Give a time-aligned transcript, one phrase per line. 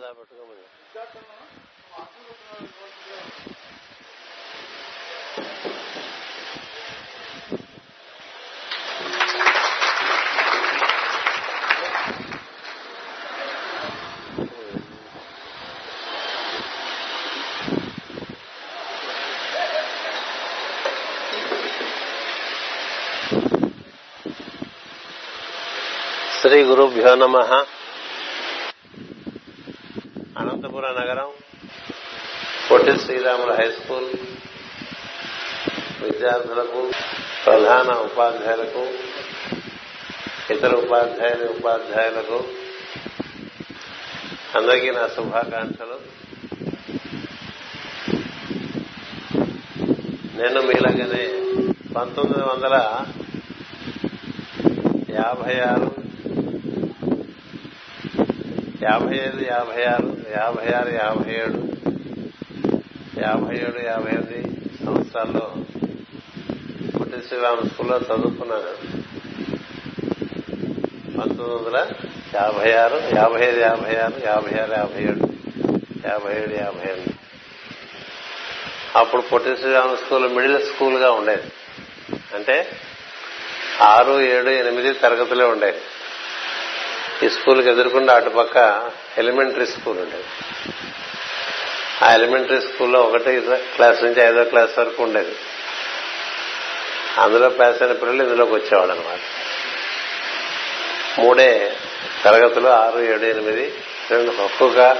[0.00, 0.66] లేదా పెట్టుకోమని
[26.40, 27.36] శ్రీ గురుభ్యో నమ
[30.81, 31.27] అనంతపుర నగరం
[32.71, 34.07] పొట్టి శ్రీరాముల హై స్కూల్
[36.03, 36.91] విద్యార్థులకు
[37.45, 38.83] ప్రధాన ఉపాధ్యాయులకు
[40.53, 42.39] ఇతర ఉపాధ్యాయులు ఉపాధ్యాయులకు
[44.57, 45.97] అందరికీ నా శుభాకాంక్షలు.
[50.37, 51.25] నేను మీలాగనే
[51.95, 53.05] పంతొమ్మిది వందల
[55.09, 56.00] యాభై ఆరు
[58.83, 61.59] యాభై ఐదు యాభై ఆరు యాభై ఆరు యాభై ఏడు
[63.21, 64.41] యాభై ఏడు యాభై ఎనిమిది
[64.85, 65.55] సంవత్సరాల్లో
[66.99, 68.71] పుట్టి స్కూల్లో చదువుకున్నాను
[71.17, 71.87] పంతొమ్మిది వందల
[72.35, 75.27] యాభై ఆరు యాభై ఐదు యాభై ఆరు యాభై ఆరు యాభై ఏడు
[76.05, 77.13] యాభై ఏడు యాభై ఎనిమిది
[78.95, 81.43] అప్పుడు పొట్టి శ్రీరామ స్కూల్ మిడిల్ స్కూల్గా ఉండేది.
[82.35, 82.71] అంటే
[83.81, 85.77] ఆరు ఏడు ఎనిమిది తరగతులే ఉండేది.
[87.23, 90.23] ఈ స్కూల్కి ఎదురుకుండా అటుపక్క ఎలిమెంటరీ స్కూల్ ఉండేది
[92.01, 93.41] ఆ ఎలిమెంటరీ స్కూల్లో ఒకటి
[93.75, 95.35] క్లాస్ నుంచి ఐదో క్లాస్ వరకు ఉండేది.
[97.17, 99.19] అందులో పాస్ అయిన పిల్లలు ఇందులోకి వచ్చేవాళ్ళు అనమాట
[101.19, 101.77] మూడే
[102.23, 103.73] తరగతులు ఆరు ఏడు ఎనిమిది
[104.11, 104.97] రెండు ఒక్కొక్క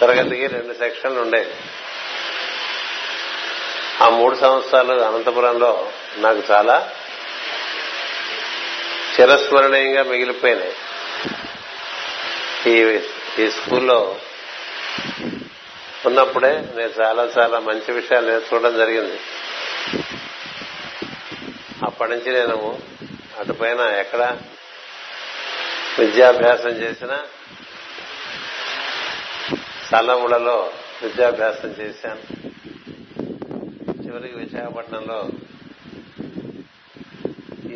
[0.00, 1.54] తరగతికి రెండు సెక్షన్లు ఉండేవి.
[4.04, 6.90] ఆ మూడు సంవత్సరాలు అనంతపురంలో నాకు చాలా
[9.20, 10.74] చిరస్మరణీయంగా మిగిలిపోయినాయి.
[12.70, 13.00] ఈ
[13.42, 14.18] ఈ స్కూల్లో
[16.06, 19.20] ఉన్నప్పుడే నేను చాలా చాలా మంచి విషయాలు నేర్చుకోవడం జరిగింది.
[21.84, 22.78] అప్పటి నుంచి నేను
[23.38, 24.38] అటుపైన ఎక్కడ
[25.98, 27.20] విద్యాభ్యాసం చేసిన
[29.90, 30.72] సల్లములలో
[31.02, 32.22] విద్యాభ్యాసం చేశాను.
[34.06, 35.28] చివరికి విశాఖపట్నంలో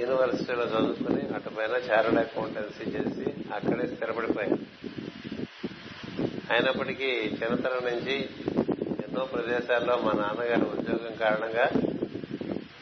[0.00, 4.58] యూనివర్సిటీలో చదువుకుని అటుపైన చార్టర్డ్ అకౌంటెన్సీ చేసి అక్కడే స్థిరపడిపోయాను
[6.52, 8.16] అయినప్పటికీ చిన్నతనం నుంచి
[9.04, 11.66] ఎన్నో ప్రదేశాల్లో మా నాన్నగారి ఉద్యోగం కారణంగా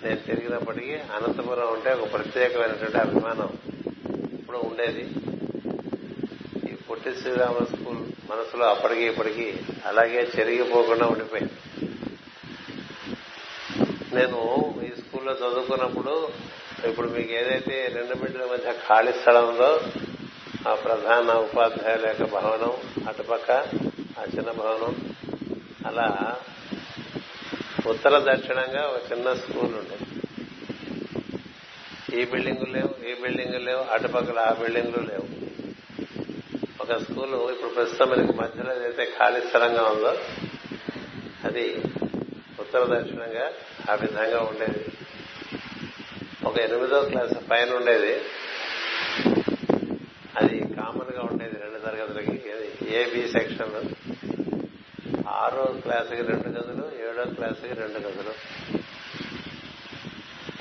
[0.02, 3.50] నేను తిరిగినప్పటికీ అనంతపురం ఉంటే ఒక ప్రత్యేకమైనటువంటి అభిమానం
[4.32, 5.04] ఇప్పుడు ఉండేది.
[6.70, 9.46] ఈ పొట్టి శ్రీరామ స్కూల్ మనసులో అప్పటికి ఇప్పటికీ
[9.86, 11.54] అలాగే చెరిగిపోకుండా ఉండిపోయింది.
[14.14, 14.38] నేను
[14.86, 16.14] ఈ స్కూల్లో చదువుకున్నప్పుడు
[16.84, 19.80] ఇప్పుడు మీకు ఏదైతే రెండు మీటర్ల మధ్య ఖాళీ స్థలంలో
[20.68, 22.72] ఆ ప్రధాన ఉపాధ్యాయుల యొక్క భవనం
[23.08, 23.50] అటుపక్క
[24.18, 25.14] ఆ చిన్న భవనం
[25.86, 26.36] అలా
[27.86, 30.06] ఉత్తర దక్షిణంగా ఒక చిన్న స్కూల్ ఉండేది
[32.20, 35.26] ఈ బిల్డింగులు లేవు ఈ బిల్డింగులు లేవు అటుపక్కల ఆ బిల్డింగులు లేవు.
[36.80, 40.16] ఒక స్కూల్ ఇప్పుడు ప్రస్తుతం మనకి మధ్యలో ఏదైతే ఖాళీ స్థలంగా ఉందో
[41.44, 41.82] అది
[42.60, 43.52] ఉత్తర దక్షిణంగా
[43.90, 44.95] ఆ విధంగా ఉండేది.
[46.46, 48.14] ఒక ఎనిమిదో క్లాస్ పైన ఉండేది.
[50.36, 52.42] అది కామన్గా ఉండేది రెండు తరగతులకి
[52.88, 53.88] ఏబి సెక్షన్
[55.28, 58.32] ఆరో క్లాసుకి రెండు గదులు ఏడో క్లాసుకి రెండు గదులు.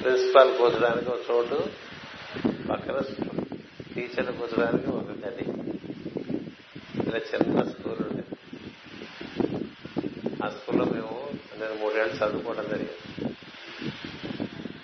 [0.02, 1.70] ప్రిన్సిపాల్ కూర్చోడానికి ఒక చోటు
[2.70, 3.02] పక్కన
[3.96, 5.44] టీచర్ కూర్చోడానికి ఒక గది.
[7.08, 8.36] ఇలా చిన్న స్కూల్ ఉండేది.
[10.44, 11.30] ఆ స్కూల్లో మేము
[11.60, 13.15] నేను మూడేళ్ళు చదువుకోవడం జరిగింది.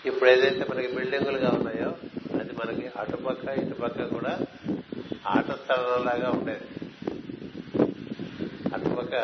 [0.05, 1.89] ఇప్పుడు ఏదైతే మనకి బిల్డింగులుగా ఉన్నాయో
[2.39, 4.39] అది మనకి అటుపక్క ఇటుపక్క కూడా
[5.27, 6.65] ఆట స్థలంలాగా ఉండేది.
[8.73, 9.15] అటుపక్క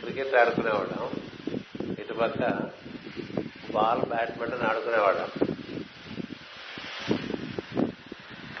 [0.00, 1.10] క్రికెట్ ఆడుకునేవాళ్ళం
[1.92, 2.40] ఇటుపక్క
[3.72, 5.28] బాల్ బ్యాడ్మింటన్ ఆడుకునేవాళ్ళం.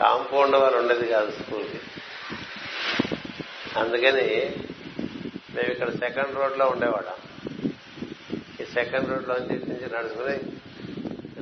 [0.00, 1.80] కాంపౌండ్ వాళ్ళు ఉండేది కాదు స్కూల్కి.
[3.78, 4.26] అందుకని
[5.54, 7.18] మేము ఇక్కడ సెకండ్ రోడ్లో ఉండేవాళ్ళం.
[8.60, 10.55] ఈ సెకండ్ రోడ్ లోంచి నుంచి నడుచుకుని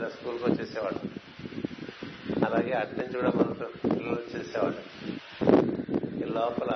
[0.04, 1.10] ఇలా స్కూల్కి వచ్చేసేవాళ్ళం.
[2.46, 4.80] అలాగే అటు నుంచి కూడా మన పిల్లలు వచ్చేసేవాళ్ళు
[6.16, 6.72] ఈ లోపల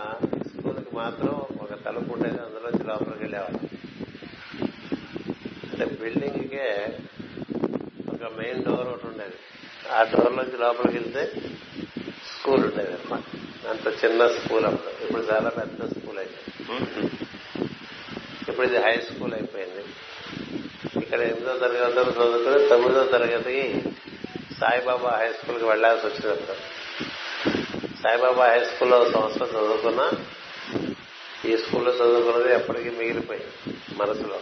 [0.49, 3.69] స్కూల్కి మాత్రం ఒక తలుపు ఉండేది అందులోంచి లోపలికి వెళ్ళేవాళ్ళం.
[5.73, 6.99] అంటే బిల్డింగ్కే
[8.09, 9.35] ఒక మెయిన్ డోర్ ఒకటి ఉండేది.
[9.93, 11.51] ఆ డోర్ నుంచి లోపలికి వెళ్తే
[12.27, 13.25] స్కూల్ ఉండేది అనమాట
[13.69, 15.05] అంత చిన్న స్కూల్ అప్పుడు.
[15.05, 17.13] ఇప్పుడు చాలా పెద్ద స్కూల్ అయిపోయింది.
[18.49, 19.85] ఇప్పుడు ఇది హై స్కూల్ అయిపోయింది.
[21.09, 23.83] ఇక్కడ ఎనిమిదో తరగతి వరకు చదువుకుని తొమ్మిదో తరగతికి
[24.61, 26.55] సాయిబాబా హై స్కూల్కి వెళ్ళాల్సి వచ్చినప్పుడు
[28.03, 30.07] సాయిబాబా హై స్కూల్లో సంవత్సరం చదువుకున్నా
[31.45, 34.41] ఈ స్కూల్లో చదువుకున్నది ఎప్పటికీ మిగిలిపోయింది మనసులో.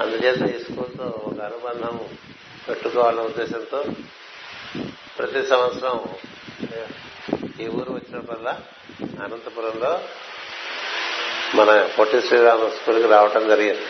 [0.00, 1.94] అందుచేత ఈ స్కూల్తో ఒక అనుబంధం
[2.68, 3.84] పెట్టుకోవాలనే ఉద్దేశంతో
[5.18, 6.04] ప్రతి సంవత్సరం
[7.60, 8.60] ఈ ఊరు వచ్చినప్పుడల్లా
[9.24, 10.00] అనంతపురంలో
[11.54, 13.86] మన పొట్టి శ్రీరామ స్కూల్కి రావటం జరిగింది.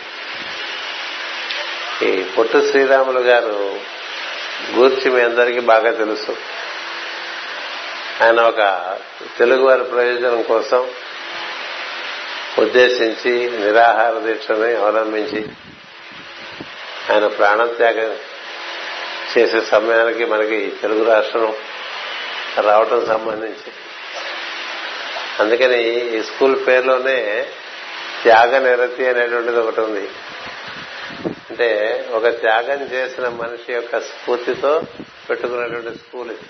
[2.03, 3.79] ఈ పొట్టు శ్రీరాములు గారు
[4.75, 6.37] గూర్చి మీ అందరికీ బాగా తెలుసు.
[8.23, 8.95] ఆయన ఒక
[9.39, 10.89] తెలుగువారి ప్రయోజనం కోసం
[12.59, 15.45] ఉద్దేశించి నిరాహార దీక్షని అవలంబించి
[17.13, 18.17] ఆయన ప్రాణత్యాగం
[19.37, 21.55] చేసే సమయానికి మనకి తెలుగు రాష్ట్రం
[22.61, 23.71] రావటం సంబంధించి.
[25.39, 25.83] అందుకని
[26.17, 27.47] ఈ స్కూల్ పేరులోనే
[28.23, 30.09] త్యాగ నిరతి అనేటువంటిది ఒకటి ఉంది.
[31.61, 34.83] అంటే ఒక త్యాగం చేసిన మనిషి యొక్క స్ఫూర్తితో
[35.29, 36.41] పెట్టుకున్నటువంటి స్కూల్ ఇది.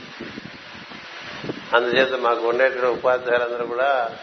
[1.74, 4.18] అందుచేత మాకు ఉండేటువంటి ఉపాధ్యాయులందరూ కూడా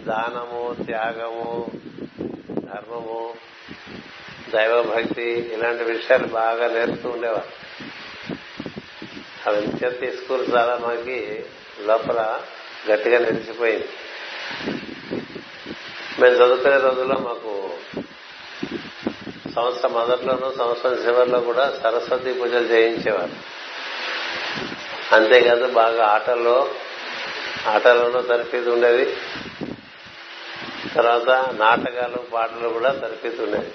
[0.00, 1.66] దానము త్యాగము
[2.50, 3.34] ధర్మము
[4.54, 7.48] దైవభక్తి ఇలాంటి విషయాలు బాగా నేర్పుతూ ఉండేవారు.
[9.46, 11.38] అవి ఈ స్కూల్ చాలా మాకు
[11.86, 12.40] లోపల
[12.90, 13.88] గట్టిగా నిలిచిపోయింది.
[16.20, 17.70] మేము చదువుకునే రోజుల్లో మాకు
[19.60, 23.32] సంవత్సరం మొదట్లోనూ సంవత్సరం చివరిలో కూడా సరస్వతి పూజలు చేయించేవారు.
[25.14, 26.70] అంతేకాదు బాగా ఆటల్లో
[27.66, 29.16] ఆటల్లోనూ తరఫీదు ఉండేది
[30.94, 33.72] తర్వాత నాటకాలు పాటలు కూడా తరఫీదు ఉండేది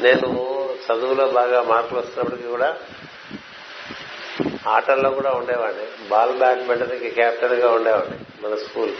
[0.00, 2.78] నేను చదువులో బాగా మార్కులు వస్తున్నప్పటికీ కూడా
[4.68, 6.08] ఆటల్లో కూడా ఉండేవాడిని.
[6.08, 8.92] బాల్ బ్యాడ్మింటన్కి కెప్టెన్గా ఉండేవాడిని మన స్కూల్.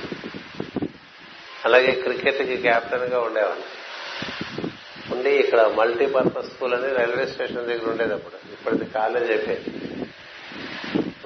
[1.65, 3.65] అలాగే క్రికెట్కి కెప్టెన్గా ఉండేవాడిని.
[5.27, 8.53] ఉండి ఇక్కడ మల్టీపర్పస్ స్కూల్ అని రైల్వే స్టేషన్ దగ్గర ఉండేది అప్పుడు.
[8.53, 10.11] ఇప్పటిది కాలేజ్ అయిపోయింది.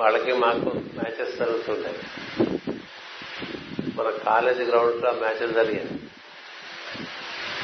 [0.00, 1.98] వాళ్ళకి మాకు మ్యాచెస్ జరుగుతుంటాయి.
[3.94, 6.00] మన కాలేజ్ గ్రౌండ్లో మ్యాచెస్ జరిగాయి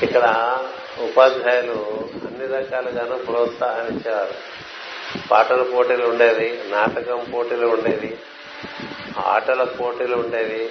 [0.02, 0.56] ఇక్కడ
[0.98, 4.34] ఉపాధ్యాయులు అన్ని రకాలుగాను ప్రోత్సాహం ఇచ్చేవారు.
[5.30, 8.18] పాటల పోటీలు ఉండేవి నాటకం పోటీలు ఉండేవి
[9.18, 10.70] ఆటల పోటీలు ఉండేవి.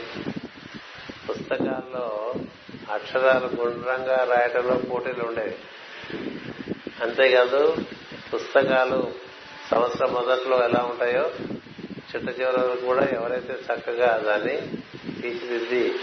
[1.30, 2.34] పుస్తకాల్లో
[2.94, 5.56] అక్షరాలు గుండ్రంగా రాయటంలో పోటీలు ఉండేవి.
[7.02, 7.78] అంతేకాదు
[8.34, 9.12] పుస్తకాలు
[9.72, 11.30] సంవత్సరం మొదట్లో ఎలా ఉంటాయో
[11.92, 14.62] చిట్ట చివరి వరకు కూడా ఎవరైతే చక్కగా దాన్ని
[15.22, 15.96] తీర్చిదిద్ది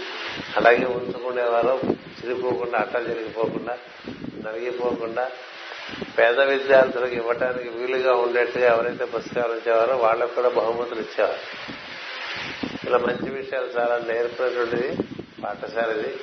[0.57, 3.77] అలాగే ఉంచుకునేవారో చిరిగిపోకుండా అట్ట జరిగిపోకుండా
[4.45, 5.31] నలిగిపోకుండా
[6.19, 11.39] పేద విద్యార్థులకు ఇవ్వటానికి వీలుగా ఉండేట్టుగా ఎవరైతే పుస్తకాలు ఇచ్చేవారో వాళ్ళకు కూడా బహుమతులు ఇచ్చేవారు.
[12.87, 14.97] ఇలా మంచి విషయాలు చాలా నేర్పినటువంటిది
[15.43, 16.15] పాఠశాలది.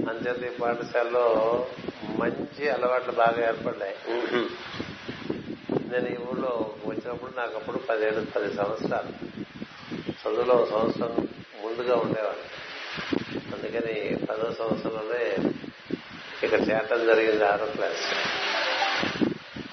[0.00, 1.66] అంచేత ఈ పాఠశాలలో
[2.18, 3.94] మంచి అలవాట్లు బాగా ఏర్పడ్డాయి.
[5.92, 9.12] నేను ఈ ఊళ్ళో వచ్చినప్పుడు నాకు అప్పుడు పదిహేడు పది సంవత్సరాలు.
[10.22, 11.28] చదువులో ఒక సంవత్సరం
[11.64, 12.44] ముందుగా ఉండేవాడు
[13.54, 15.52] అందుకని పదో సంవత్సరంలోనే
[16.42, 18.04] ఇక్కడ చేరటం జరిగింది ఆరో క్లాస్.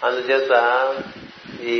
[0.06, 0.54] అందుచేత
[1.62, 1.78] ఈ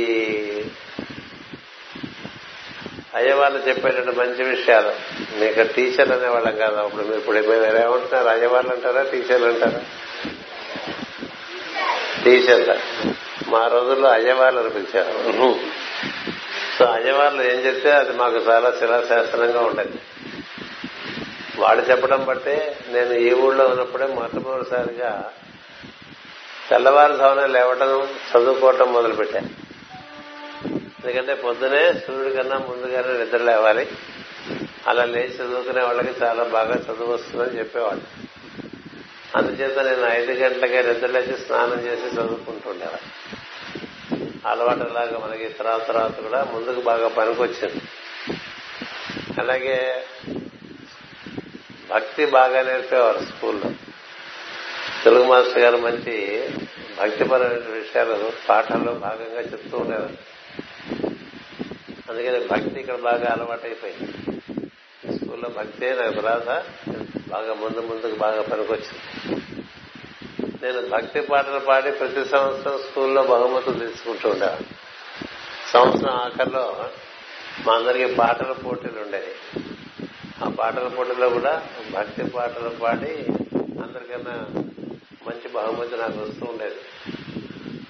[3.14, 4.92] అయ్యవాళ్ళు చెప్పేటట్టు మంచి విషయాలు.
[5.38, 7.02] మీకు టీచర్లు అనేవాళ్ళం కాదు అప్పుడు.
[7.02, 9.02] మీరు ఇప్పుడు మీరు ఏమంటున్నారు అయ్యవాళ్ళు అంటారా?
[9.02, 9.80] టీచర్లు అంటారా?
[12.24, 12.78] టీచర్ల.
[13.48, 15.54] మా రోజుల్లో అయ్యవాళ్ళు అనిపించారు.
[16.78, 19.98] సో అయ్యవాళ్ళు ఏం చెప్తే అది మాకు చాలా శిలాశాస్త్రంగా ఉండేది.
[21.58, 25.32] వాళ్ళు చెప్పడం బట్టే నేను ఈ ఊళ్ళో ఉన్నప్పుడే మొట్టమొదటిసారిగా
[26.70, 29.63] తెల్లవారుజామున లేవటం చదువుకోవటం మొదలుపెట్టాను
[31.04, 33.88] ఎందుకంటే పొద్దునే సూర్యుడి కన్నా ముందుగానే నిద్ర లేవాలి.
[34.86, 38.04] అలా లేచి చదువుకునే వాళ్ళకి చాలా బాగా చదువు వస్తుందని చెప్పేవాళ్ళు.
[39.36, 43.36] అందుచేత నేను ఐదు గంటలకే నిద్ర లేచి స్నానం చేసి చదువుకుంటుండేవాడు
[44.48, 47.82] అలవాటు లాగా మనకి తర్వాత తర్వాత కూడా ముందుకు బాగా పనికొచ్చింది.
[49.40, 50.04] అలాగే
[51.90, 53.70] భక్తి బాగా నేర్పేవారు స్కూల్లో.
[55.04, 56.48] తెలుగు మాస్టర్ గారు మంచి
[57.00, 60.33] భక్తిపరమైన విషయాలు పాఠాల్లో భాగంగా చెప్తూ ఉండేవారు.
[62.10, 64.12] అందుకని భక్తి ఇక్కడ బాగా అలవాటైపోయింది.
[65.18, 66.50] స్కూల్లో భక్తే నా రాధ
[67.30, 69.36] బాగా ముందు ముందుకు బాగా పనికొచ్చింది.
[70.62, 74.64] నేను భక్తి పాటలు పాడి ప్రతి సంవత్సరం స్కూల్లో బహుమతులు తీసుకుంటూ ఉండేవాడు
[75.72, 76.84] సంవత్సరం ఆఖరిలో
[77.66, 79.62] మా అందరికి పాటల పోటీలు ఉండేవి.
[80.44, 83.12] ఆ పాటల పోటీలో కూడా భక్తి పాటలు పాడి
[83.82, 84.34] అందరికన్నా
[85.26, 86.80] మంచి బహుమతి నాకు వస్తూ ఉండేది.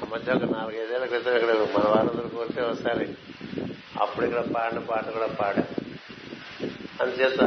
[0.02, 3.08] ఆ మధ్య ఒక నాలుగైదేళ్ళ క్రితం ఇక్కడ మన వారందరూ కోరితే ఒకసారి
[4.00, 5.64] అప్పుడు ఇక్కడ పాడిన పాట కూడా పాడా.
[7.00, 7.40] అందుచేత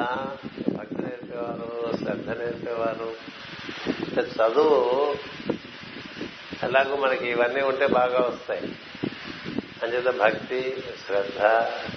[0.77, 3.13] భక్తి నేర్పేవారు శ్రద్ధ నేర్పేవారు
[4.21, 5.15] చదువు
[6.63, 8.75] ఎలాగో మనకి ఇవన్నీ ఉంటే బాగా వస్తాయి.
[9.83, 11.39] అంచేత భక్తి శ్రద్ధ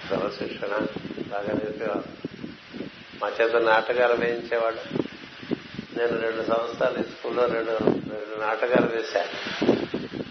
[0.06, 0.86] క్రమశిక్షణ
[1.28, 2.04] బాగా నేర్పేవారు.
[3.22, 4.98] మా చేత నాటకాలు వేయించేవాడు
[5.98, 7.70] నేను రెండు సంవత్సరాలు ఈ స్కూల్లో రెండు
[8.10, 9.66] రెండు నాటకాలు వేశాను.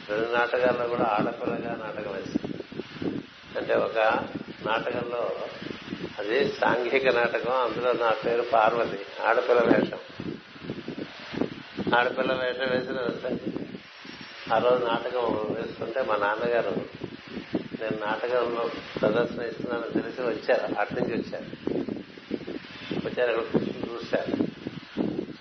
[0.10, 2.39] రెండు నాటకాల్లో కూడా ఆడపిల్లగా నాటకం వేశాను.
[3.60, 3.98] అంటే ఒక
[4.66, 5.32] నాటకంలో
[6.20, 10.00] అది సాంఘిక నాటకం అందులో నా పేరు పార్వతి ఆడపిల్ల వేషం.
[11.96, 13.38] ఆడపిల్ల వేషం వేసిన
[14.54, 16.70] ఆ రోజు నాటకం వేస్తుంటే మా నాన్నగారు
[17.82, 18.70] నేను నాటకంలో
[19.02, 21.46] ప్రదర్శన ఇస్తున్నానని తెలిసి వచ్చారు అటు నుంచి వచ్చారు.
[23.06, 24.44] వచ్చారు ఇక్కడ కూర్చుని చూశారు.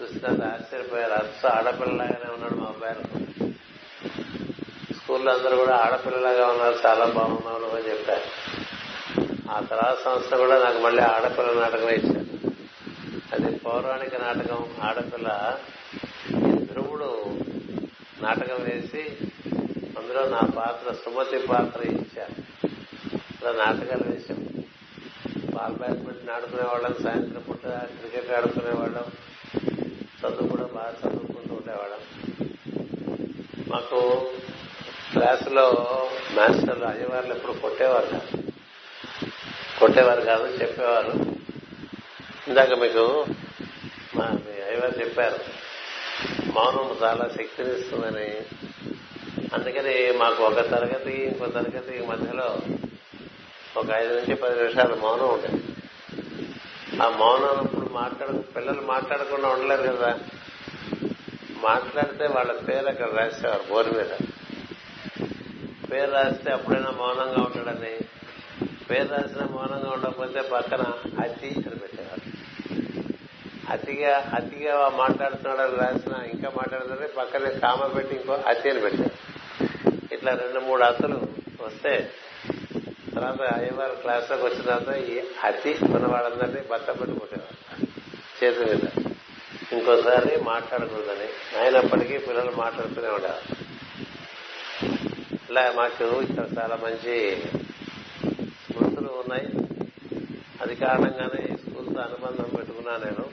[0.03, 1.13] చూసిన ఆశ్చర్యపోయారు.
[1.13, 3.28] అచ్చ ఆడపిల్లలాగానే ఉన్నాడు మా అబ్బాయి
[5.31, 8.59] అందరూ కూడా ఆడపిల్లలాగా ఉన్నారు చాలా బాగున్నాను అని చెప్పారు.
[9.51, 12.29] ఆ తర్వాత సంస్థ కూడా నాకు మళ్ళీ ఆడపిల్ల నాటకం ఇచ్చారు.
[13.33, 14.75] అది పౌరాణిక నాటకం.
[14.83, 15.59] ఆడపిల్ల
[16.73, 17.25] ధ్రువుడు
[18.23, 19.17] నాటకం వేసి
[19.99, 22.67] అందులో నా పాత్ర సుమతి పాత్ర ఇచ్చారు.
[23.43, 24.65] ఇలా నాటకాలు వేశాం.
[25.55, 29.05] బాల్ బ్యాడ్మింటన్ ఆడుకునేవాళ్ళం సాయంత్రం పూట క్రికెట్ ఆడుకునేవాళ్ళం
[30.21, 32.01] చదువు కూడా బాగా చదువుకుంటూ ఉండేవాళ్ళం.
[33.69, 34.29] మాకు
[35.13, 35.73] క్లాసులో
[36.31, 38.43] మాస్టర్లు అయ్యవార్లు ఎప్పుడు కొట్టేవారు కాదు.
[39.81, 41.13] కొట్టేవారు కాదు చెప్పేవారు.
[42.49, 43.27] ఇందాక మీకు
[44.17, 45.39] మా మీ అయ్యవారు చెప్పారు
[46.53, 48.43] మౌనం చాలా శక్తినిస్తుందని.
[49.55, 52.59] అందుకని మాకు ఒక తరగతి ఇంకో తరగతి మధ్యలో
[53.77, 55.63] ఒక ఐదు నుంచి పది నిమిషాలు మౌనం ఉండేది
[57.03, 60.19] ఆ మౌనం ఇప్పుడు మాట్లాడ పిల్లలు మాట్లాడకుండా ఉండలేరు కదా.
[61.57, 64.38] మాట్లాడితే వాళ్ళ పేరు అక్కడ రాసేవారు బోరు మీద.
[65.93, 67.99] పేరు రాస్తే అప్పుడైనా మౌనంగా ఉంటాడని
[68.91, 70.81] పేరు రాసిన మౌనంగా ఉండకపోతే పక్కన
[71.23, 72.39] అతి అని పెట్టేవారు.
[73.73, 79.11] అతిగా అతిగా మాట్లాడుతున్నాడని రాసిన ఇంకా మాట్లాడుతుంటే పక్కనే కామ పెట్టి ఇంకో అతి అని పెట్టారు
[80.15, 81.27] ఇట్లా రెండు మూడు అతలు
[81.61, 82.11] వస్తే
[83.15, 87.87] తర్వాత అయ్యవారు క్లాస్లోకి వచ్చిన తర్వాత ఈ అతి ఉన్నవాళ్ళందరినీ బట్ట పెట్టుకుంటేవారు
[88.45, 89.05] చేతి మీద.
[89.73, 91.59] ఇంకోసారి మాట్లాడకూడదని.
[91.61, 93.58] అయినప్పటికీ పిల్లలు మాట్లాడుతూనే ఉండేవారు.
[95.51, 97.15] ఇలా మాకు ఇక్కడ చాలా మంచి
[98.65, 99.47] స్మృతులు ఉన్నాయి.
[100.63, 103.25] అది కారణంగానే ఈ స్కూల్తో అనుబంధం పెట్టుకున్నా నేను.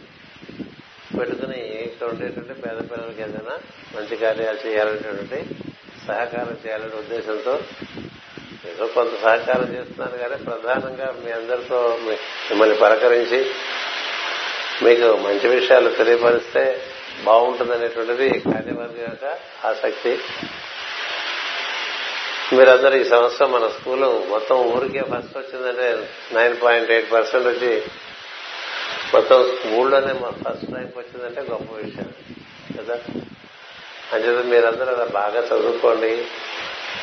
[1.20, 3.56] పెట్టుకుని ఇక్కడ ఉండేటువంటి పేద పిల్లలకి ఏదైనా
[3.96, 5.40] మంచి కార్యాలు చేయాలనేటువంటి
[6.08, 7.54] సహకారం చేయాలనే ఉద్దేశంతో
[8.70, 11.98] ఏదో కొంత సహకారం చేస్తున్నాను కానీ ప్రధానంగా మీ అందరితో
[12.50, 13.40] మిమ్మల్ని పలకరించి
[14.84, 16.82] మీకు మంచి విషయాలు తెలియపరిస్తే
[17.24, 19.26] బాగుంటుందనేటువంటిది కార్యవర్గ యొక్క
[19.66, 20.14] ఆసక్తి.
[22.54, 27.84] మీరందరూ ఈ సంవత్సరం మన స్కూల్ మొత్తం ఊరికే ఫస్ట్ వచ్చిందంటే నైన్ పాయింట్ ఎయిట్ పర్సెంట్ వచ్చి
[29.14, 32.14] మొత్తం స్కూల్లోనే మా ఫస్ట్ ర్యాంక్ వచ్చిందంటే గొప్ప విషయం
[32.80, 33.00] కదా?
[34.14, 36.26] అంచేత మీరందరూ అలా బాగా చదువుకోండి.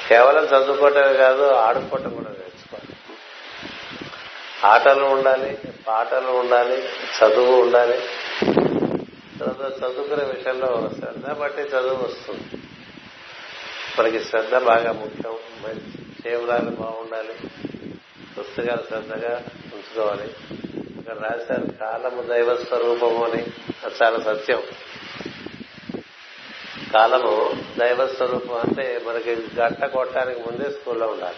[0.08, 2.96] కేవలం చదువుకోవటమే కాదు ఆడుకోవటం కూడా నేర్చుకోవాలి
[4.66, 5.58] ఆటలు ఉండాలి
[5.88, 6.88] పాటలు ఉండాలి
[7.22, 7.98] చదువు ఉండాలి.
[9.40, 12.61] తర్వాత చదువుకునే విషయంలో శ్రద్ధ బట్టి చదువు వస్తుంది.
[13.98, 15.36] మనకి శ్రద్ధ బాగా ముఖ్యం.
[16.26, 17.32] చేవురాలు బాగుండాలి.
[18.38, 20.34] పుస్తకాలు శ్రద్ధగా ఉంచుకోవాలి.
[20.98, 23.46] ఇక్కడ రాశారు కాలము దైవ స్వరూపము అని.
[23.84, 24.62] అది చాలా సత్యం.
[26.94, 31.36] కాలము దైవ స్వరూపం అంటే మనకి గంట కొట్టడానికి ముందే స్కూల్లో ఉండాలి.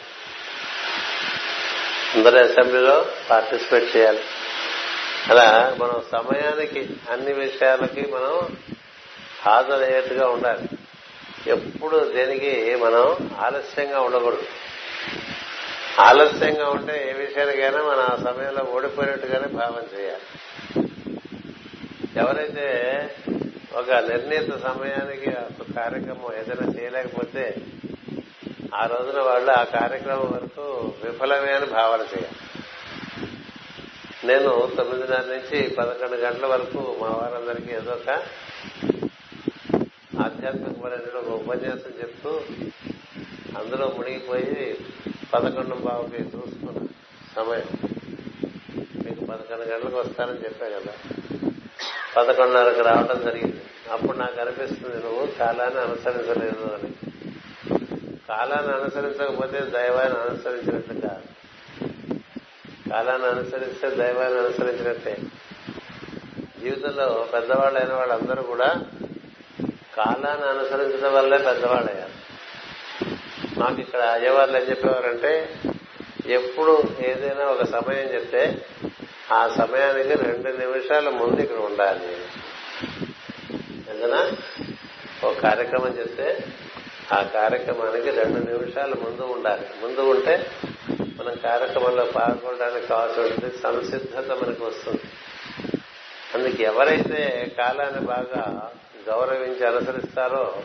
[2.14, 4.20] అందరూ అసెంబ్లీలో పార్టిసిపేట్ చేయాలి.
[5.26, 8.56] అలా మనం సమయానికి అన్ని విషయాలకి మనం
[9.42, 10.68] హాజరయ్యేట్టుగా ఉండాలి.
[11.46, 14.42] ఎప్పుడు దేనికి మనం ఆలస్యంగా ఉండకూడదు.
[16.00, 20.22] ఆలస్యంగా ఉంటే ఏ విషయానికైనా మనం ఆ సమయంలో ఓడిపోయినట్టుగానే భావం చేయాలి.
[22.16, 22.66] ఎవరైతే
[23.74, 27.56] ఒక నిర్ణీత సమయానికి ఒక కార్యక్రమం ఏదైనా చేయలేకపోతే
[28.74, 32.64] ఆ రోజున వాళ్ళు ఆ కార్యక్రమం వరకు విఫలమే అని భావన చేయాలి.
[34.24, 38.22] నేను తొమ్మిదిన్నర నుంచి పదకొండు గంటల వరకు మా వారందరికీ ఏదో ఒక
[40.20, 42.40] ఆధ్యాత్మికమైన ఒక ఉపన్యాసం చెప్తూ
[43.58, 44.78] అందులో మునిగిపోయి
[45.34, 46.88] పదకొండు బాబుకి చూసుకున్నా
[47.36, 47.88] సమయం.
[49.04, 51.20] మీకు పదకొండు గంటలకు వస్తానని చెప్పా కదా.
[52.16, 53.60] పదకొండున్నరకు రావడం జరిగింది.
[53.92, 56.92] అప్పుడు నాకు అనిపిస్తుంది నువ్వు కాలాన్ని అనుసరించలేదు అని.
[58.28, 61.24] కాలాన్ని అనుసరించకపోతే దైవాన్ని అనుసరించినట్టు కాదు.
[62.90, 65.18] కాలాన్ని అనుసరిస్తే దైవాన్ని అనుసరించినట్టే.
[66.60, 68.86] జీవితంలో పెద్దవాళ్ళైన వాళ్ళందరూ కూడా
[69.96, 72.14] కాలాన్ని అనుసరించడం వల్లే పెద్దవాళ్ళయ్యారు.
[73.58, 75.60] మాకు ఇక్కడ అయ్యేవాళ్ళు ఏం చెప్పేవారంటే
[76.26, 78.66] ఎప్పుడు ఏదైనా ఒక సమయం చెప్తే
[79.32, 82.16] ఆ సమయానికి రెండు నిమిషాల ముందు ఇక్కడ ఉండాలి.
[83.90, 84.32] ఏదైనా
[85.24, 86.44] ఒక కార్యక్రమం చెప్తే
[87.12, 89.66] ఆ కార్యక్రమానికి రెండు నిమిషాలు ముందు ఉండాలి.
[89.82, 90.50] ముందు ఉంటే
[90.96, 95.00] మనం కార్యక్రమంలో పాల్గొనడానికి కావాల్సిన సంసిద్ధత మనకు వస్తుంది.
[96.34, 98.72] అందుకు ఎవరైతే కాలాన్ని బాగా
[99.08, 100.62] గౌరవించి అనుసరిస్తారో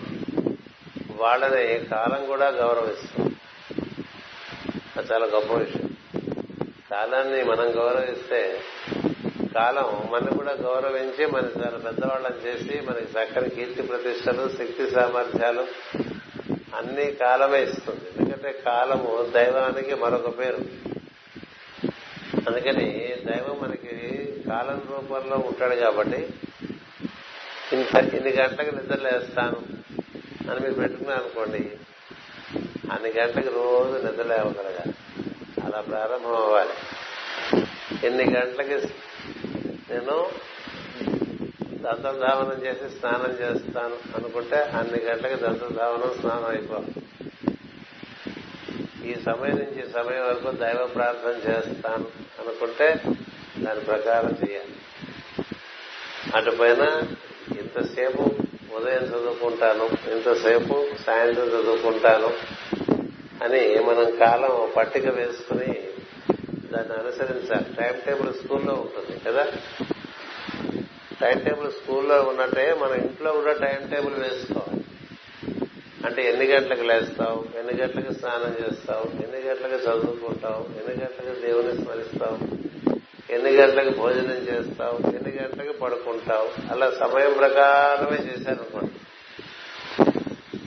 [1.15, 3.36] వాళ్ళని కాలం కూడా గౌరవిస్తుంది
[4.98, 5.96] అది చాలా గొప్ప విషయం.
[6.91, 8.62] కాలాన్ని మనం గౌరవిస్తే
[9.55, 15.67] కాలం మనం కూడా గౌరవించి మన చాలా పెద్దవాళ్ళని చేసి మనకి చక్కని కీర్తి ప్రతిష్టలు శక్తి సామర్థ్యాలు
[16.75, 18.01] అన్ని కాలమే ఇస్తుంది.
[18.19, 20.58] ఎందుకంటే కాలము దైవానికి మరొక పేరు.
[22.48, 26.29] అందుకని దైవం మనకి కాలం రూపంలో ఉంటాడు కాబట్టి
[27.74, 29.58] ఇన్ని గంటలకు నిద్రలేస్తాను
[30.52, 31.72] అని మీరు పెట్టుకున్నారు అనుకోండి
[32.92, 34.94] అన్ని గంటలకు రోజు నిద్రలేవగలగాలి
[35.64, 36.74] అలా ప్రారంభం అవ్వాలి.
[38.08, 38.88] ఎన్ని గంటలకి
[39.90, 40.30] నేను
[41.74, 46.94] దంతధావనం చేసి స్నానం చేస్తాను అనుకుంటే అన్ని గంటలకి దంతధావనం స్నానం అయిపోవాలి
[49.12, 52.08] ఈ సమయం నుంచి సమయం వరకు దైవ ప్రార్థన చేస్తాను
[52.40, 53.02] అనుకుంటే
[53.58, 54.76] దాని ప్రకారం చేయాలి.
[56.36, 56.84] అటుపైన
[57.78, 58.22] ఇంతసేపు
[58.76, 62.34] ఉదయం చదువుకుంటాను ఇంతసేపు సాయంత్రం చదువుకుంటాను
[63.44, 65.88] అని మనం కాలం పట్టిక వేసుకుని
[66.74, 67.74] దాన్ని అనుసరించాలి.
[67.74, 69.52] టైం టేబుల్ స్కూల్లో ఉంటుంది కదా?
[71.22, 74.84] టైం టేబుల్ స్కూల్లో ఉన్నట్టే మన ఇంట్లో కూడా టైం టేబుల్ వేసుకోవాలి.
[76.06, 82.69] అంటే ఎన్ని గంటలకు లేస్తావు ఎన్ని గంటలకు స్నానం చేస్తావు ఎన్ని గంటలకు చదువుకుంటావు ఎన్ని గంటలకు దేవుని స్మరిస్తావు?
[83.29, 85.15] ఎన్ని గంటలకు భోజనం చేస్తావు?
[85.15, 86.71] ఎన్ని గంటలకు పడుకుంటావు?
[86.71, 88.91] అలా సమయం ప్రకారమే చేశారనుకోండి.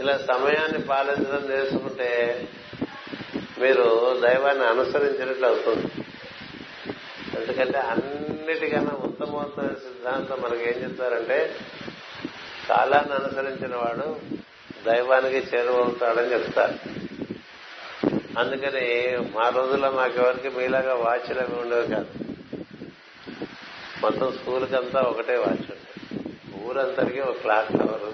[0.01, 2.45] ఇలా సమయాన్ని పాలించడం నేర్చుకుంటే
[3.59, 5.87] మీరు దైవాన్ని అనుసరించినట్లు అవుతుంది.
[7.41, 11.57] ఎందుకంటే అన్నిటికన్నా ఉత్తమోత్తమైన సిద్ధాంతం మనకి ఏం చెప్తారంటే
[12.69, 14.17] కాలాన్ని అనుసరించిన వాడు
[14.87, 16.75] దైవానికి చేరువవుతాడని చెప్తారు.
[18.39, 22.32] అందుకని మా రోజుల్లో మాకెవరికి మీలాగా వాచ్లు అవి ఉండేవి కాదు.
[24.03, 25.91] మొత్తం స్కూల్కి అంతా ఒకటే వాచ్ ఉంటుంది.
[26.65, 28.07] ఊరంతరికి ఒక క్లాక్ టవర్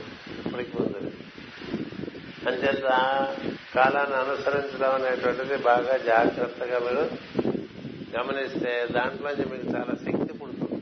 [0.46, 1.00] ఇప్పటికి ఉంది
[2.48, 2.88] అంచేత
[3.74, 7.04] కాలాన్ని అనుసరించడం అనేటువంటిది బాగా జాగ్రత్తగా మీరు
[8.16, 10.78] గమనిస్తే దాంట్లోంచి మీకు చాలా శక్తి పుడుతుంది.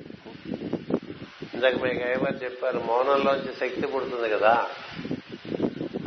[1.55, 4.55] ఇందాక మీకు ఏమని చెప్పారు మౌనంలోంచి శక్తి పుడుతుంది కదా.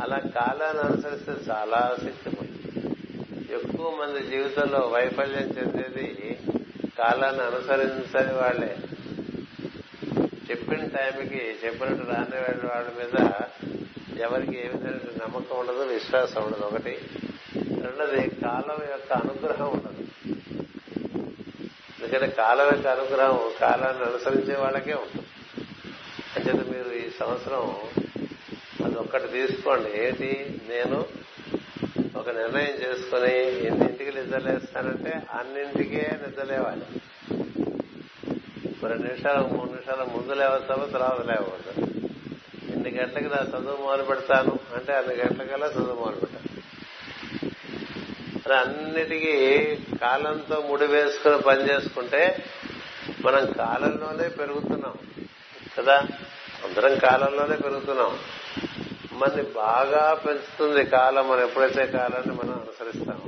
[0.02, 2.86] అలా కాలాన్ని అనుసరిస్తే చాలా శక్తి పుడుతుంది.
[3.54, 6.06] ఎక్కువ మంది జీవితంలో వైఫల్యం చెందేది
[6.98, 8.76] కాలాన్ని అనుసరించని వాళ్ళే
[10.50, 13.30] చెప్పిన టైంకి చెప్పినట్టు రాని వాళ్ళ మీద
[14.20, 16.64] ఎవరికి ఏ విధమైన నమ్మకం ఉండదు విశ్వాసం ఉండదు.
[16.64, 16.98] ఒకటి.
[17.56, 20.06] రెండోది కాలం యొక్క అనుగ్రహం ఉండదు.
[22.02, 25.26] ఎందుకంటే కాలం యొక్క అనుగ్రహం కాలాన్ని అనుసరించే వాళ్ళకే ఉంటుంది.
[26.36, 27.76] అంచేత మీరు ఈ సంవత్సరం
[28.84, 30.00] అది ఒక్కటి తీసుకోండి.
[30.04, 30.60] ఏంటి?
[30.68, 31.04] నేను
[32.16, 36.99] ఒక నిర్ణయం చేసుకుని ఎన్నింటికి నిద్రలేస్తానంటే అన్నింటికే నిద్రలేవాలి.
[38.86, 41.86] రెండు నిమిషాలు మూడు నిమిషాలు ముందు లేవస్తామో తర్వాత లేవకూడదు
[42.72, 44.58] ఎన్ని గంటలకి నా చదువు మొదలు పెడతాను?
[44.76, 46.60] అంటే అన్ని గంటలకల్లా చదువు మొదలు పెట్టాను
[48.46, 52.44] అలా అన్నిటికీ కాలంతో ముడి వేసుకుని పని చేసుకుంటే
[53.24, 54.94] మనం కాలంలోనే పెరుగుతున్నాం.
[55.78, 55.96] కదా?
[56.64, 58.18] అందరం కాలంలోనే పెరుగుతున్నాం.
[59.12, 63.22] మనని బాగా పెంచుతుంది కాలం మనం ఎప్పుడైతే కాలాన్ని మనం అనుసరిస్తాం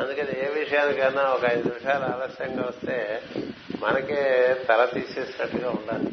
[0.00, 3.22] అందుకని ఏ విషయానికైనా ఒక ఐదు నిమిషాలు ఆలస్యంగా వస్తే
[3.82, 6.12] మనకే తల తీసేసినట్టుగా ఉండాలి.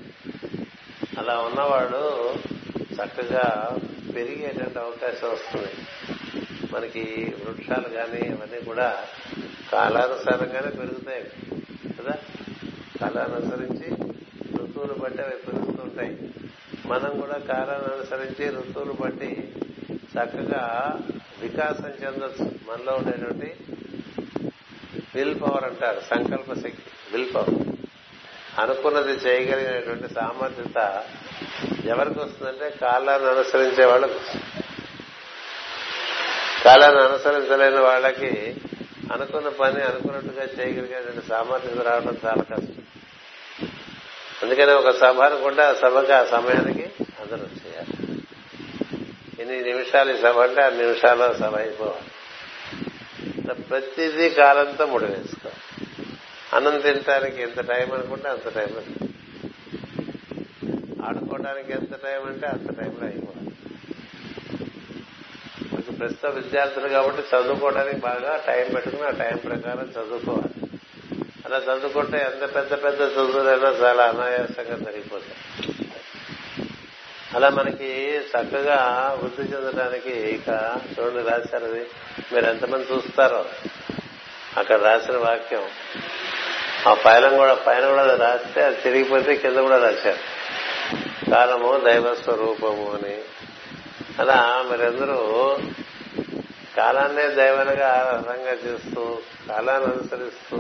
[1.19, 2.33] అలా ఉన్నవాడు
[2.95, 3.77] చక్కగా
[4.15, 5.71] పెరిగేటువంటి అవకాశం వస్తుంది.
[6.73, 9.03] మనకి వృక్షాలు కానీ ఇవన్నీ కూడా
[9.71, 11.31] కాలానుసారంగానే పెరుగుతాయి.
[11.99, 12.13] కదా?
[13.01, 14.13] కాలానుసరించి
[14.57, 16.33] ఋతువులు బట్టి అవి పెరుగుతుంటాయి
[16.85, 19.53] మనం కూడా కాలాన్ని అనుసరించి ఋతువులు బట్టి
[19.97, 20.95] చక్కగా
[21.41, 22.45] వికాసం చెందొచ్చు.
[22.45, 23.57] మనలో ఉండేటువంటి
[25.15, 26.88] విల్ పవర్ అంటారు సంకల్ప శక్తి.
[27.11, 27.49] విల్ పవర్
[28.59, 31.03] అనుకున్నది చేయగలిగినటువంటి సామర్థ్యత
[31.85, 34.19] ఎవరికి వస్తుందంటే కాలాన్ని అనుసరించే వాళ్ళకు
[36.63, 38.55] కాలాన్ని అనుసరించలేని వాళ్ళకి
[39.13, 42.75] అనుకున్న పని అనుకున్నట్టుగా చేయగలిగేటువంటి సామర్థ్యత రావడం చాలా కష్టం.
[44.43, 48.23] అందుకని ఒక సభ అనుకుంటే ఆ సభకి ఆ సమయానికి అందరూ చేయాలి
[49.39, 53.63] ఎన్ని నిమిషాలు ఈ సభ అంటే ఆ నిమిషాల్లో సభ అయిపోవాలి.
[53.63, 55.68] ప్రతిదీ కాలంతో ముడివేసుకోవాలి.
[56.53, 58.97] అన్నం తినటానికి ఎంత టైం అనుకుంటే అంత టైం
[61.05, 63.51] ఆడుకోవడానికి ఎంత టైం అంటే అంత టైంలో అయిపోవాలి
[65.75, 70.69] మీకు ప్రస్తుత విద్యార్థులు కాబట్టి చదువుకోవడానికి బాగా టైం పెట్టుకుని ఆ టైం ప్రకారం చదువుకోవాలి.
[71.45, 75.73] అలా చదువుకుంటే ఎంత పెద్ద పెద్ద చదువులైనా చాలా అనాయాసంగా జరిగిపోతాయి.
[77.33, 80.49] అలా మనకి చక్కగా వృద్ధి చెందడానికి ఇక
[80.99, 81.87] చూడండి రాశారు అది.
[82.33, 83.45] మీరు ఎంతమంది చూస్తారో
[84.57, 85.63] అక్కడ రాసిన వాక్యం.
[86.87, 90.39] ఆ పైన కూడా పైన కూడా రాస్తే అది తిరిగిపోతే కింద కూడా రాశారు.
[91.31, 93.17] కాలము దైవ స్వరూపము అని.
[94.19, 95.57] అలా మీరందరూ
[96.77, 99.17] కాలాన్నే దైవంగా ఆధారంగా చేస్తూ
[99.49, 100.57] కాలాన్ని అనుసరిస్తూ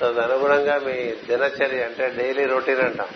[0.00, 3.08] తదనుగుణంగా మీ దినచర్య అంటే డైలీ రొటీన్ అంటాం.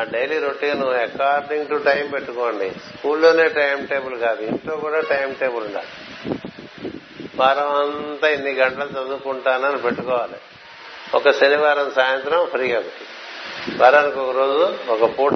[0.00, 2.70] ఆ daily routine according to time పెట్టుకోండి.
[2.70, 5.86] స్కూల్లోనే టైం టేబుల్ కాదు ఇంట్లో కూడా టైం టేబుల్ ఉండాలి.
[7.36, 10.34] వారం అంతా ఇన్ని గంటలు చదువుకుంటానని పెట్టుకోవాలి.
[11.14, 12.82] ఒక శనివారం సాయంత్రం ఫ్రీగా
[13.76, 15.34] వారానికి ఒక రోజు ఒక పూట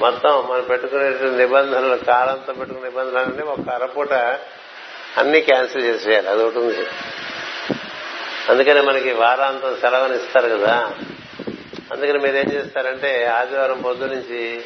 [0.00, 4.12] మొత్తం మనం పెట్టుకునే నిబంధనలు కాలంతో పెట్టుకునే నిబంధనలన్నీ ఒక అరపూట
[5.16, 6.28] అన్ని క్యాన్సిల్ చేసేయాలి.
[6.28, 6.86] అది ఒకటి ఉంది.
[8.48, 10.94] అందుకని మనకి వారాంతం సెలవుని ఇస్తారు కదా.
[11.92, 14.64] అందుకని మీరు ఏం చేస్తారంటే ఆదివారం పొద్దు నుంచి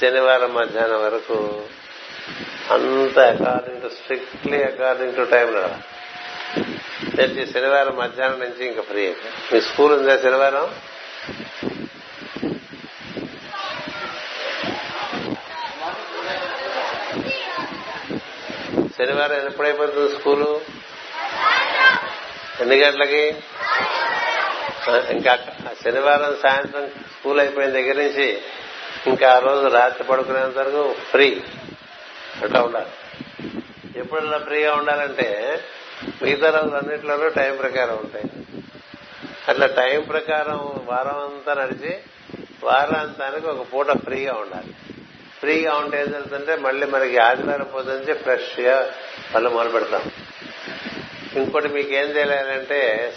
[0.00, 1.62] శనివారం మధ్యాహ్నం వరకు
[2.70, 5.80] అంత according to strictly according to time
[7.12, 9.14] ప్రతి శనివారం మధ్యాహ్నం నుంచి ఇంకా ఫ్రీ
[9.52, 10.74] మీ స్కూల్ ఉందా శనివారం?
[18.98, 20.60] శనివారం ఎప్పుడైపోతుంది స్కూలు?
[22.60, 23.36] ఎన్ని గంటలకి?
[25.10, 25.38] ఇంకా
[25.84, 28.42] శనివారం సాయంత్రం స్కూల్ అయిపోయిన దగ్గర నుంచి
[29.06, 31.42] ఇంకా ఆ రోజు రాత్రి పడుకునేంత వరకు ఫ్రీ.
[32.42, 32.86] అట్లా ఉండాలి?
[33.98, 35.60] ఎప్పుడన్నా ఫ్రీగా ఉండాలంటే
[36.22, 38.24] మిగతా రోజులన్నింటిలోనూ టైం ప్రకారం ఉంటాయి.
[39.48, 41.98] అట్లా టైం ప్రకారం వారం అంతా నడిచి
[42.62, 44.74] వారాంతానికి ఒక పూట ఫ్రీగా ఉండాలి.
[45.38, 48.92] ఫ్రీగా ఉంటే ఏం జరుగుతుంటే మళ్ళీ మనకి ఆదివారం పొద్దుంచి నుంచి ఫ్రెష్గా
[49.34, 50.10] పళ్ళు మొదలు పెడతాం.
[51.36, 53.12] ఇంకోటి మీకేం చేయాలంటే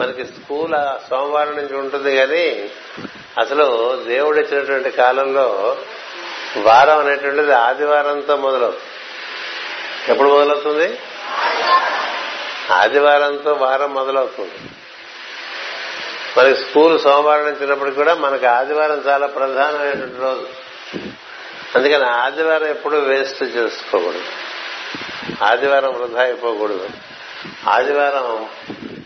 [0.00, 2.70] మనకి స్కూల్ సోమవారం నుంచి ఉంటుంది కానీ
[3.38, 5.76] అసలు దేవుడు ఇచ్చినటువంటి కాలంలో
[6.56, 8.84] వారం అనేటువంటిది ఆదివారంతో మొదలవుతుంది.
[10.12, 10.98] ఎప్పుడు మొదలవుతుంది?
[12.70, 14.70] ఆదివారంతో వారం మొదలవుతుంది.
[16.38, 20.46] మనకి స్కూల్ సోమవారం నుంచి కూడా మనకి ఆదివారం చాలా ప్రధానమైనటువంటి రోజు.
[21.74, 24.22] అందుకని ఆదివారం ఎప్పుడు వేస్ట్ చేసుకోకూడదు.
[25.44, 26.88] ఆదివారం వృధా అయిపోకూడదు.
[27.68, 28.48] ఆదివారం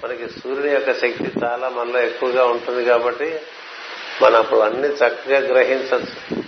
[0.05, 3.41] మనకి సూర్యుని యొక్క శక్తి చాలా మనలో ఎక్కువగా ఉంటుంది కాబట్టి
[4.23, 6.43] మనం అప్పుడు అన్ని చక్కగా గ్రహించవచ్చు.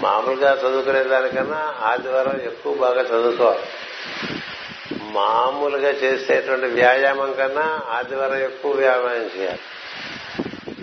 [0.00, 3.62] మామూలుగా చదువుకునే దానికన్నా ఆదివారం ఎక్కువ బాగా చదువుకోవాలి.
[5.10, 9.58] మామూలుగా చేసేటువంటి వ్యాయామం కన్నా ఆదివారం ఎక్కువ వ్యాయామం చేయాలి.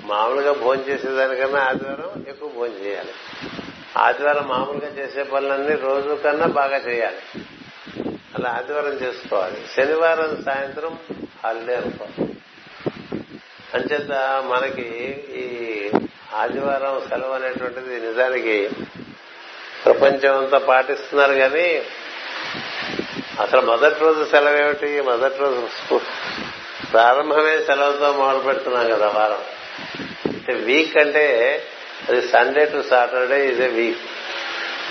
[0.03, 3.09] మామూలుగా భోజనం చేసేదానికన్నా ఆదివారం ఎక్కువ భోజనం చేయాలి.
[3.97, 7.43] ఆదివారం మామూలుగా చేసే పనులన్నీ రోజు కన్నా బాగా చేయాలి.
[8.35, 9.57] అలా ఆదివారం చేసుకోవాలి.
[9.75, 10.99] శనివారం సాయంత్రం
[11.43, 12.33] హాలిడే అనుకోవాలి.
[13.73, 14.11] అంచేత
[14.47, 14.87] మనకి
[15.35, 15.45] ఈ
[16.35, 18.69] ఆదివారం సెలవు అనేటువంటిది నిజానికి
[19.85, 21.81] ప్రపంచం అంతా పాటిస్తున్నారు కానీ
[23.41, 25.67] అసలు మొదటి రోజు సెలవు ఏమిటి మొదటి రోజు
[26.91, 29.41] ప్రారంభమే సెలవుతో మొదలు పెడుతున్నాం కదా వారం.
[30.25, 31.63] అంటే వీక్ అంటే
[32.09, 33.99] అది Sunday to Saturday is a week.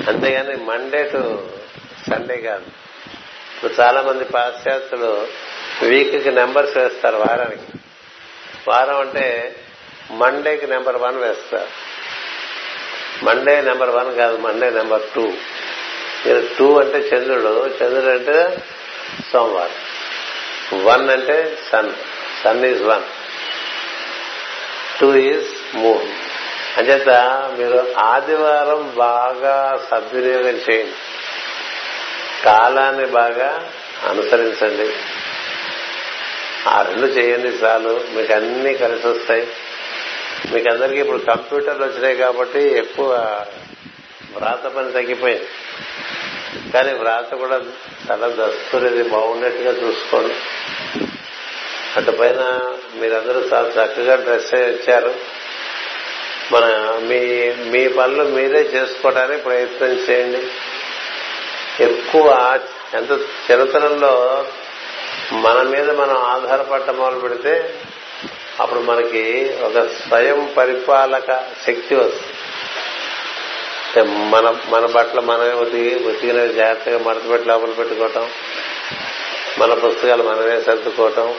[0.09, 1.51] అంతేగాని మండే టు
[2.11, 2.67] సండే కాదు.
[3.57, 5.27] ఇప్పుడు చాలా మంది పాశ్చాత్యులు
[5.83, 7.79] వీక్కి నెంబర్స్ వేస్తారు వారానికి.
[8.69, 9.57] వారం అంటే
[10.11, 11.69] మండేకి నెంబర్ వన్ వేస్తారు.
[13.25, 15.33] మండే నెంబర్ వన్ కాదు మండే నెంబర్ టూ.
[16.59, 18.65] టూ అంటే చంద్రుడు చంద్రుడు అంటే
[19.33, 20.85] సోమవారం.
[20.85, 21.93] వన్ అంటే sun
[22.45, 23.03] sun is one
[25.01, 26.09] two is moon
[26.79, 27.09] అంచేత
[27.59, 30.93] మీరు ఆదివారం బాగా సద్వినియోగం చేయండి.
[32.45, 33.71] కాలాన్ని బాగా
[34.09, 34.97] అనుసరించండి.
[36.69, 38.01] ఆ రెండు చేయండి చాలు.
[38.15, 39.49] మీకు అన్ని కలిసి వస్తాయి
[40.53, 43.11] మీకు అందరికీ ఇప్పుడు కంప్యూటర్లు వచ్చినాయి కాబట్టి ఎక్కువ
[44.37, 45.49] వ్రాత పని తగ్గిపోయింది.
[46.71, 47.61] కానీ వ్రాత కూడా
[48.11, 50.35] చాలా దస్తునేది బాగున్నట్టుగా చూసుకోండి.
[51.97, 55.15] అటు పైన మీరందరూ చాలా చక్కగా డ్రెస్ వచ్చారు.
[56.53, 56.65] మన
[57.03, 60.47] మీ మీ పనులు మీరే చేసుకోవడానికి ప్రయత్నం చేయండి.
[61.85, 62.59] ఎక్కువ
[62.95, 63.11] ఎంత
[63.51, 64.47] చిన్నతనంలో
[65.33, 67.75] మన మీద మనం ఆధారపడటం మొదలు పెడితే
[68.61, 72.36] అప్పుడు మనకి ఒక స్వయం పరిపాలక శక్తి వస్తుంది.
[74.03, 78.29] మన మన బట్టలు మనమే ఉతికి ఉతికిన జాగ్రత్తగా మడతపెట్టి లోపల పెట్టుకోవటం
[79.59, 81.35] మన పుస్తకాలు మనమే సర్దుకోవటం.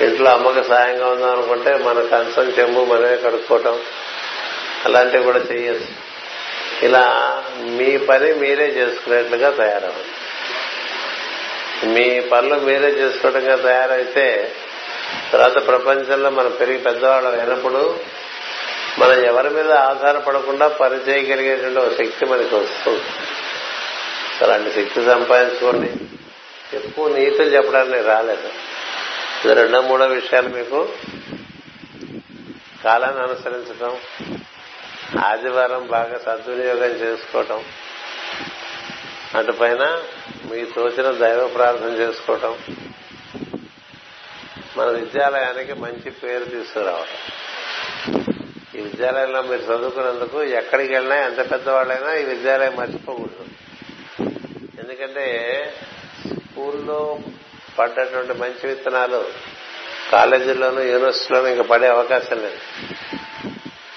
[0.00, 3.80] ఇంట్లో అమ్మకి సాయంగా ఉందాం అనుకుంటే మన కంచం చెంబు మనమే కడుక్కోవటం.
[4.84, 6.12] అలాంటివి కూడా చేయొచ్చు
[6.82, 10.08] ఇలా మీ పని మీరే చేసుకునేట్లుగా తయారవ్వండి.
[11.86, 14.52] మీ పనులు మీరే చేసుకోవడంగా తయారైతే
[15.32, 17.98] తర్వాత ప్రపంచంలో మనం పెరిగి పెద్దవాళ్ళం అయినప్పుడు
[18.98, 23.02] మనం ఎవరి మీద ఆధారపడకుండా పనిచేయగలిగేటువంటి ఒక శక్తి మనకి వస్తుంది.
[24.42, 25.92] అలాంటి శక్తి సంపాదించుకోండి.
[26.76, 28.48] ఎక్కువ నీతులు చెప్పడానికి రాలేదు.
[29.44, 30.88] ఇది రెండో మూడో విషయాలు మీకు
[32.84, 33.96] కాలాన్ని అనుసరించడం
[35.24, 37.64] ఆదివారం బాగా సద్వినియోగం చేసుకోవటం
[39.34, 40.02] అటుపైన
[40.50, 42.58] మీకు తోచిన దైవ ప్రార్థన చేసుకోవటం
[44.76, 47.32] మన విద్యాలయానికి మంచి పేరు తీసుకురావటం.
[48.76, 53.44] ఈ విద్యాలయంలో మీరు చదువుకున్నందుకు ఎక్కడికి వెళ్ళినా ఎంత పెద్దవాళ్ళైనా ఈ విద్యాలయం మర్చిపోకూడదు.
[54.80, 55.24] ఎందుకంటే
[56.28, 57.18] స్కూల్లో
[57.78, 59.24] పడ్డటువంటి మంచి విత్తనాలు
[60.12, 62.60] కాలేజీల్లోనూ యూనివర్సిటీలోనూ ఇంకా పడే అవకాశం లేదు.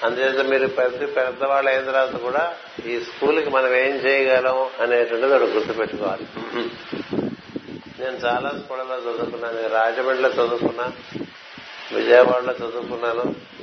[0.06, 6.28] అందుచేత మీరు పెద్ద పెద్దవాళ్ళు అయిన తర్వాత కూడా ఈ స్కూల్కి మనం ఏం చేయగలం అనేటువంటిది ఒకటి గుర్తుపెట్టుకోవాలి.
[8.00, 9.74] నేను చాలా స్కూళ్ళలో చదువుకున్నాను.
[9.74, 10.92] రాజమండ్రిలో చదువుకున్నా
[11.94, 13.55] విజయవాడలో చదువుకున్నాను.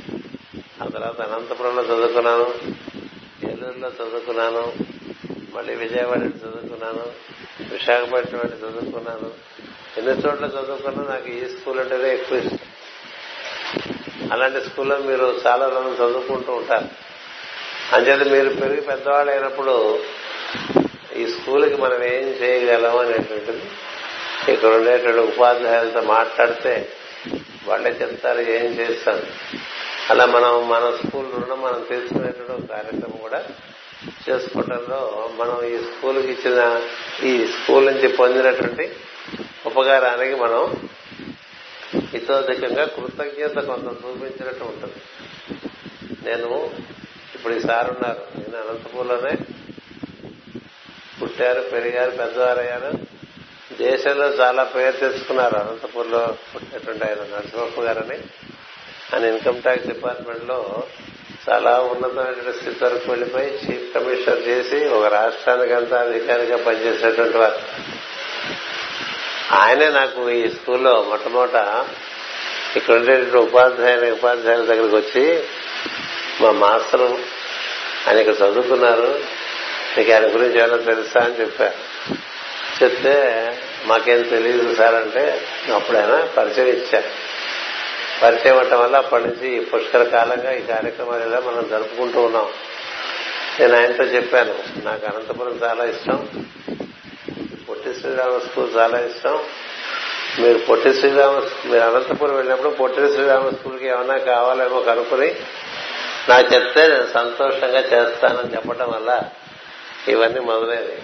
[0.82, 2.46] ఆ తర్వాత అనంతపురంలో చదువుకున్నాను
[3.50, 4.72] ఏలూరులో చదువుకున్నాను
[5.56, 7.04] మళ్ళీ విజయవాడ చదువుకున్నాను
[7.72, 9.30] విశాఖపట్నం వెళ్ళి చదువుకున్నాను.
[9.98, 12.58] ఎన్ని చోట్ల చదువుకున్నా నాకు ఈ స్కూల్ అంటేనే ఎక్కువ ఇష్టం.
[14.32, 16.88] అలాంటి స్కూల్లో మీరు చాలా రోజులు చదువుకుంటూ ఉంటారు.
[17.94, 19.98] అంచేత మీరు పెరిగి పెద్దవాళ్ళు అయినప్పుడు
[21.16, 23.62] ఈ స్కూల్కి మనం ఏం చేయగలం అనేటువంటిది
[24.52, 26.92] ఇక్కడ ఉండేటువంటి ఉపాధ్యాయులతో మాట్లాడితే
[27.66, 29.22] వాళ్ళే చెప్తారు ఏం చేస్తాను
[30.10, 33.44] అలా మనం మన స్కూల్ రుణం మనం తీసుకునేటువంటి ఒక కార్యక్రమం కూడా
[34.28, 36.80] చేసుకోవడంలో మనం ఈ స్కూల్కి ఇచ్చిన
[37.26, 38.92] ఈ స్కూల్ నుంచి పొందినటువంటి
[39.66, 40.88] ఉపకారానికి మనం
[42.14, 45.02] ఇతోధికంగా కృతజ్ఞత కొంత చూపించినట్టు ఉంటుంది.
[46.30, 46.70] నేను
[47.34, 48.26] ఇప్పుడు ఈ సార్ ఉన్నారు.
[48.38, 49.36] నేను అనంతపూర్లోనే
[51.22, 52.92] పుట్టారు పెరిగారు పెద్దవారయ్యారు.
[53.76, 55.56] దేశంలో చాలా పేరు తెచ్చుకున్నారు.
[55.56, 58.18] అనంతపూర్లో పుట్టినటువంటి ఆయన నరసింహప్ప గారని.
[59.14, 60.82] ఆయన ఇన్కమ్ ట్యాక్స్ డిపార్ట్మెంట్లో
[61.50, 67.58] చాలా ఉన్నతమైనటువంటి స్థితి వరకు వెళ్ళిపోయి చీఫ్ కమిషనర్ చేసి ఒక రాష్ట్రానికి అంతా అధికారిగా పనిచేసేటువంటి వారు.
[69.54, 71.84] ఆయనే నాకు ఈ స్కూల్లో మొట్టమొదట
[72.76, 75.44] ఇక్కడ ఉండేటువంటి ఉపాధ్యాయుని ఉపాధ్యాయుల దగ్గరికి వచ్చి
[76.40, 77.18] మా మాస్టరు
[78.08, 79.20] ఆయన ఇక్కడ చదువుకున్నారు.
[79.98, 81.74] మీకు ఆయన గురించి ఏమైనా తెలుసా అని చెప్పారు.
[82.84, 83.46] చెప్తే
[83.84, 87.31] మాకేం తెలియదు సార్ అంటే అప్పుడు ఆయన పరిచయం ఇచ్చారు.
[88.22, 92.48] పరిచయం వల్ల అప్పటి నుంచి పుష్కర కాలంగా ఈ కార్యక్రమాలు ఇలా మనం జరుపుకుంటూ ఉన్నాం.
[93.60, 94.54] నేను ఆయనతో చెప్పాను
[94.84, 96.28] నాకు అనంతపురం చాలా ఇష్టం.
[97.68, 99.40] పొట్టి శ్రీరామ స్కూల్ చాలా ఇష్టం.
[100.38, 105.36] మీరు పొట్టి శ్రీరామ మీరు అనంతపురం వెళ్ళినప్పుడు పొట్టి శ్రీరామ స్కూల్కి ఏమన్నా కావాలేమో కనుక్కుని
[106.28, 109.22] నాకు చెప్తే నేను సంతోషంగా చేస్తానని చెప్పడం వల్ల
[110.08, 110.98] ఇవన్నీ మొదలైనవి.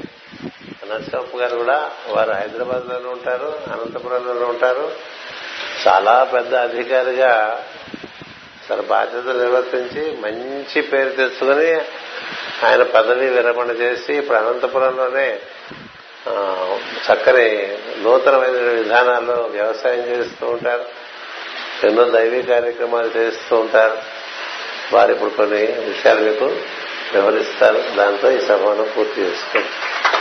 [0.89, 4.93] నరసింహప్ప గారు కూడా వారు హైదరాబాద్లోనే ఉంటారు అనంతపురంలోనే ఉంటారు.
[5.87, 7.63] చాలా పెద్ద అధికారిగా
[8.71, 11.75] తన బాధ్యతలు నిర్వర్తించి మంచి పేరు తెచ్చుకుని
[12.67, 15.41] ఆయన పదవి విరమణ చేసి ఇప్పుడు అనంతపురంలోనే
[17.09, 20.85] చక్కని నూతనమైన విధానాల్లో వ్యవసాయం చేస్తూ ఉంటారు.
[21.87, 23.99] ఎన్నో దైవీ కార్యక్రమాలు చేస్తూ ఉంటారు.
[24.93, 26.45] వారు ఇప్పుడు కొన్ని విషయాలు మీకు
[27.15, 27.85] వివరిస్తారు.
[27.97, 30.18] దాంతో ఈ సభను పూర్తి చేసుకుంటారు